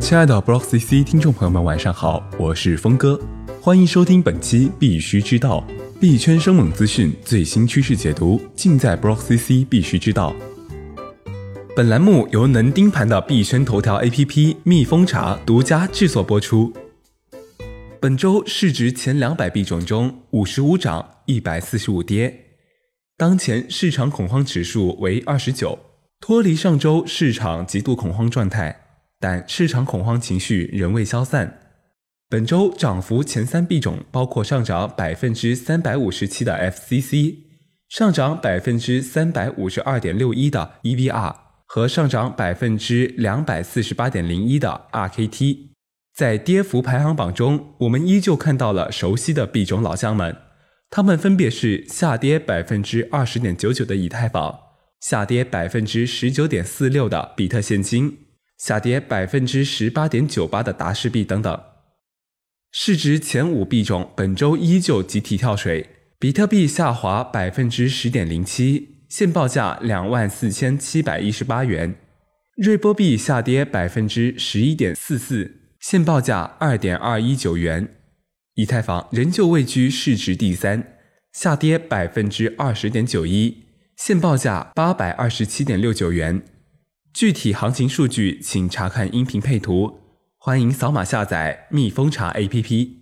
[0.00, 3.18] 亲爱的 Block CC 听众朋友们，晚上好，我是峰哥，
[3.60, 5.64] 欢迎收听本期必须知道
[6.00, 10.34] 币圈生猛资讯最新趋势解读，尽在 Block CC 必须知道。
[11.74, 16.70] 本栏目由能盯盘的币圈头条 APP 蜜蜂茶独家制作播出。
[17.98, 22.46] 本周市值前两百币种中，五十五涨，一百四十五跌，
[23.16, 25.78] 当前市场恐慌指数为二十九，
[26.22, 28.78] 脱离上周市场极度恐慌状态。
[29.18, 31.58] 但市场恐慌情绪仍未消散。
[32.28, 37.38] 本周涨幅前三币种包括上涨百分之三百五十七的 FCC，
[37.88, 41.34] 上涨百分之三百五十二点六一的 EVR
[41.66, 45.70] 和上涨百分之两百四十八点零一的 RKT。
[46.14, 50.36] 在跌幅排行榜中，我们依旧看到了熟悉的币种老将们，
[50.88, 54.58] 他们分别是下跌百分之二十点九九的以太坊，
[55.02, 58.18] 下跌百分之十九点四六的比特现金。
[58.56, 61.60] 下跌百分之十八点九八的达氏币等等，
[62.70, 65.88] 市值前五币种本周依旧集体跳水，
[66.20, 71.94] 比特币下滑百分之十点零七，现报价两万四千七百一十八元；
[72.54, 77.88] 瑞波币下跌百分之十一点四四，现报价二点二一九元；
[78.54, 80.98] 以太坊仍旧位居市值第三，
[81.32, 83.64] 下跌百分之二十点九一，
[83.96, 86.42] 现报价八百二十七点六九元。
[87.12, 90.00] 具体行情数据，请查看音频配图。
[90.38, 92.96] 欢迎扫码下载蜜蜂茶 APP。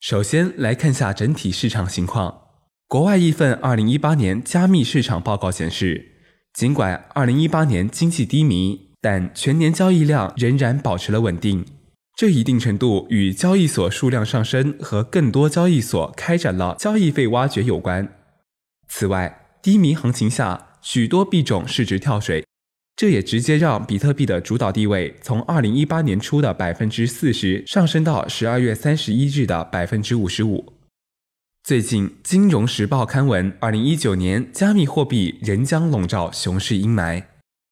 [0.00, 2.42] 首先来看下整体市场情况。
[2.86, 6.12] 国外一份二零一八年加密市场报告显示，
[6.52, 11.64] 尽管二零一八年经济低迷，但全年交易量仍然保持了稳定。
[12.16, 18.12] 这一定程度与交易所数量上升和更多交易所开展了交易费挖掘有关。
[18.88, 22.44] 此外，低迷行情下，许多币种市值跳水。
[22.96, 30.74] 这也直接让比特币的主导地位从二零一八年初的百分之四十上升到十二月三十一日的百分之五十五。
[31.62, 37.24] 最近，《金融时报》刊文，二零一九年加密货币仍将笼罩熊市阴霾。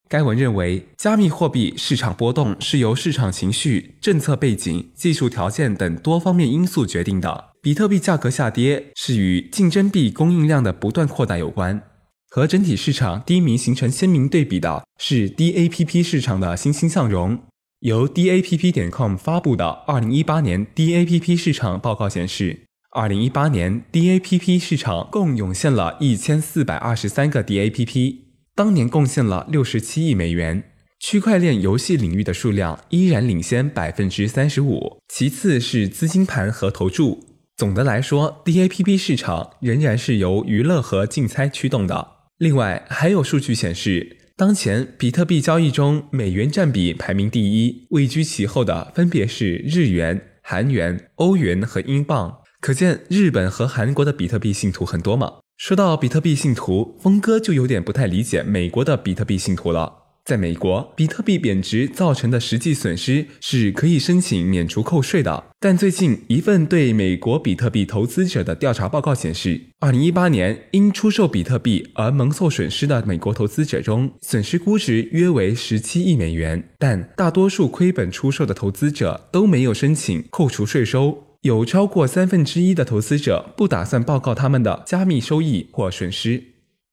[0.08, 7.50] 该文认为，加密货币市场波动是由市场情绪、政策背景、技术条件等多方面因素决定的。
[7.60, 11.82] 比特币价格下跌是与竞争币供应量的不断扩大有关。
[12.30, 17.40] 和整体市场低迷形成鲜明对比的是 DAPP 市场的欣欣向荣。
[17.80, 28.16] 由 DAPP 点 com 发布的二零一八年 DAPP 市场报告显示，二零一八年 DAPP 市场共涌现了一千四百二十三个 DAPP，
[28.58, 30.64] 当年贡献了六十七亿美元。
[30.98, 37.24] 区块链游戏领域的数量依然领先百分之三十五，其次是资金盘和投注。
[37.56, 42.08] 总的来说，DAPP 市场仍然是由娱乐和竞猜驱动的。
[42.38, 52.38] 另外，还有数据显示，当前比特币交易中美元占比排名第一，位居其后的分别是日元、韩元、欧元和英镑。
[52.60, 55.34] 可见日本和韩国的比特币信徒很多嘛？
[55.58, 59.92] 说到比特币信徒，峰哥就有点不太理解美国的比特币信徒了。
[60.24, 65.46] 在美国，比特币贬值造成的实际损失是可以申请免除扣税的。
[65.58, 76.70] 但最近一份对美国比特币投资者的调查报告显示，二零一八年因出售比特币而蒙受损失的美国投资者中，损失估值约为十七亿美元。
[76.78, 86.42] 但大多数亏本出售的投资者都没有申请扣除税收，有超过三分之一的投资者不打算报告他们的加密收益或损失。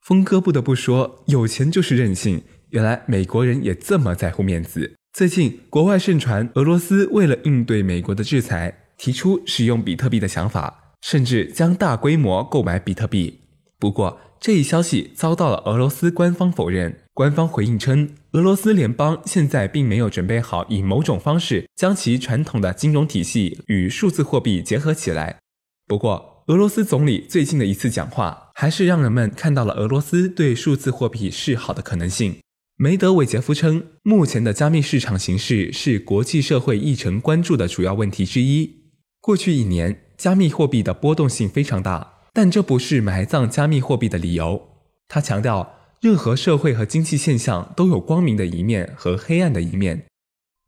[0.01, 2.43] 峰哥不得不说，有钱就是任性。
[2.69, 4.93] 原来美国人也这么在乎面子。
[5.13, 13.39] 最近，国外盛传俄罗斯为了应对美国的制裁，提出使用比特币的想法，甚至将大规模购买比特币。
[13.85, 17.01] 不过，这一消息遭到了俄罗斯官方否认。
[17.13, 25.37] 官方回应称，俄罗斯联邦现在并没有准备好以某种方式将其传统的金融体系与数字货币结合起来。
[25.85, 32.37] 不过，俄罗斯总理最近的一次讲话，还是让人们看到了俄罗斯对数字货币示好的可能性。
[32.77, 38.87] 梅德韦杰夫称，目前的加密市场形势是国际社会议程关注的主要问题之一。
[39.21, 44.67] 过去一年，加密货币的波动性非常大，但这不是埋葬加密货币的理由。
[45.07, 45.71] 他强调，
[46.01, 50.03] 任何社会和经济现象都有光明的一面和黑暗的一面。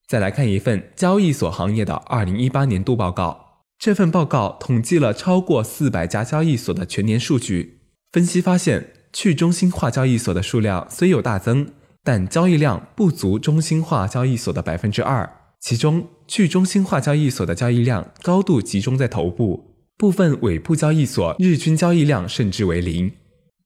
[0.08, 7.82] 再来看一份交易所行业的二零一八年度报告，这份报告统计了超过四百家交易所的全年数据，
[8.14, 11.74] 分析发现，去中心化交易所的数量虽有大增。
[12.02, 15.30] 但交易量不足中心化交易所的百分之二，
[15.60, 23.12] 其中去中心化交易所的交易量高度集中在头部，部分尾部交易所日均交易量甚至为零。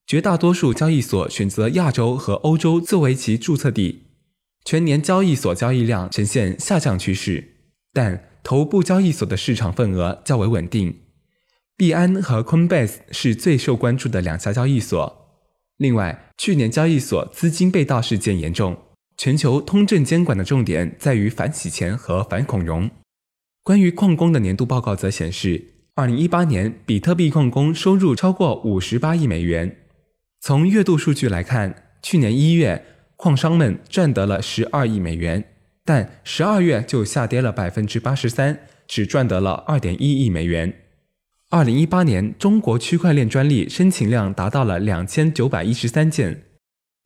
[0.08, 4.04] 绝大多数交易所选择亚洲和欧洲作为其注册地。
[4.64, 7.56] 全年交易所交易量呈现下降趋势，
[7.92, 11.00] 但头部交易所的市场份额较为稳定。
[11.76, 15.36] 币安和 Coinbase 是最受关注的两家交易所。
[15.78, 18.78] 另外，去年交易所资金被盗事件严重，
[19.18, 22.90] 全球通证监管的重点在于反洗钱和反恐融。
[23.64, 29.78] 关于矿工的年度报告则显示，二零一八年比特币矿工收入超过五十八亿美元。
[30.40, 32.84] 从月度数据来看，去年一月
[33.16, 35.44] 矿商们赚得了十二亿美元，
[35.86, 40.74] 但十二月就下跌了百分之八十三，只赚得了二点一亿美元。
[41.52, 46.46] 二零一八年，中国区块链专利申请量达到了两千九百一十三件，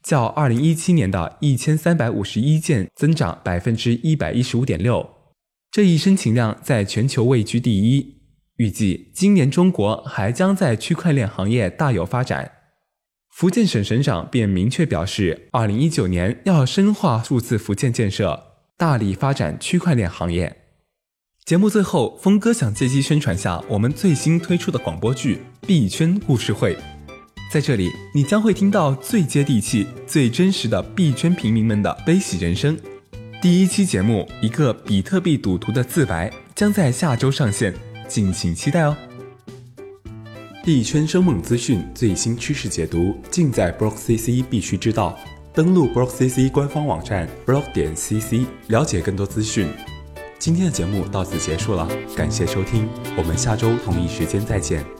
[0.01, 5.05] 较二零一七年的一千三百五十一件增长百分之一百一十五点六。
[5.69, 8.14] 这一申请量在全球位居第一。
[8.57, 12.51] 预计今年中国还将在区块链行业大有发展。
[13.29, 18.41] 福建省省长便明确表示，二零一九年要深化数字福建建设，
[18.77, 20.55] 大力发展区块链行业。
[21.43, 26.75] 节目最后，峰哥想借机宣传下我们最新推出的广播剧《币圈故事会》。
[27.51, 32.77] 在这里，你将会听到最接地气、最真实的币圈平民们的悲喜人生。
[33.41, 37.73] 第一期节目《一个比特币赌徒的自白》将在下周上线，
[38.07, 38.95] 敬请期待哦！
[40.63, 45.17] 币圈生猛资讯、最新趋势解读，尽在 Brock CC 必须知道。
[45.53, 49.69] 登录 Brock CC 官方网站 block 点 cc，了解更多资讯。
[50.37, 52.87] 今天的节目到此结束了，感谢收听，
[53.17, 54.95] 我们下周同一时间再见。